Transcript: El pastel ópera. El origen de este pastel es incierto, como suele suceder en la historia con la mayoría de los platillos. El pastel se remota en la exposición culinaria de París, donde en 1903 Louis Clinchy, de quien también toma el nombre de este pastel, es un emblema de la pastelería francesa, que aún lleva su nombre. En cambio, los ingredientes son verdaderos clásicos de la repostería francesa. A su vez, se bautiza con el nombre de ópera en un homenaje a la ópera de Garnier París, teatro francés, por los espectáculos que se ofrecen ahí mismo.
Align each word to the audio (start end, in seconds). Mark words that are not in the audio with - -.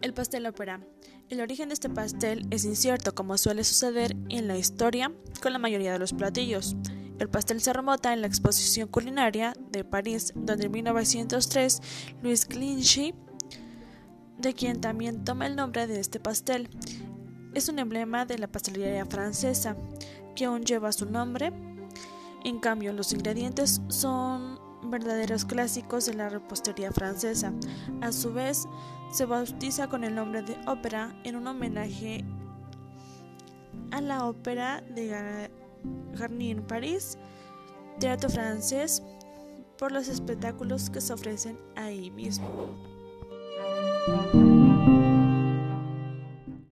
El 0.00 0.14
pastel 0.14 0.46
ópera. 0.46 0.80
El 1.28 1.42
origen 1.42 1.68
de 1.68 1.74
este 1.74 1.90
pastel 1.90 2.46
es 2.50 2.64
incierto, 2.64 3.14
como 3.14 3.36
suele 3.36 3.64
suceder 3.64 4.16
en 4.30 4.48
la 4.48 4.56
historia 4.56 5.12
con 5.42 5.52
la 5.52 5.58
mayoría 5.58 5.92
de 5.92 5.98
los 5.98 6.14
platillos. 6.14 6.74
El 7.18 7.28
pastel 7.28 7.60
se 7.60 7.74
remota 7.74 8.14
en 8.14 8.22
la 8.22 8.26
exposición 8.26 8.88
culinaria 8.88 9.54
de 9.70 9.84
París, 9.84 10.32
donde 10.34 10.66
en 10.66 10.72
1903 10.72 11.82
Louis 12.22 12.46
Clinchy, 12.46 13.14
de 14.38 14.54
quien 14.54 14.80
también 14.80 15.22
toma 15.22 15.46
el 15.46 15.54
nombre 15.54 15.86
de 15.86 16.00
este 16.00 16.18
pastel, 16.18 16.70
es 17.52 17.68
un 17.68 17.78
emblema 17.78 18.24
de 18.24 18.38
la 18.38 18.48
pastelería 18.48 19.04
francesa, 19.04 19.76
que 20.34 20.46
aún 20.46 20.64
lleva 20.64 20.92
su 20.92 21.04
nombre. 21.04 21.52
En 22.42 22.58
cambio, 22.58 22.94
los 22.94 23.12
ingredientes 23.12 23.82
son 23.88 24.58
verdaderos 24.82 25.44
clásicos 25.44 26.06
de 26.06 26.14
la 26.14 26.28
repostería 26.28 26.92
francesa. 26.92 27.52
A 28.00 28.12
su 28.12 28.32
vez, 28.32 28.66
se 29.12 29.24
bautiza 29.24 29.88
con 29.88 30.04
el 30.04 30.14
nombre 30.14 30.42
de 30.42 30.56
ópera 30.66 31.14
en 31.24 31.36
un 31.36 31.46
homenaje 31.46 32.24
a 33.90 34.00
la 34.00 34.26
ópera 34.26 34.82
de 34.82 35.50
Garnier 36.12 36.62
París, 36.62 37.18
teatro 37.98 38.30
francés, 38.30 39.02
por 39.78 39.92
los 39.92 40.08
espectáculos 40.08 40.90
que 40.90 41.00
se 41.00 41.12
ofrecen 41.12 41.58
ahí 41.74 42.10
mismo. 42.10 42.46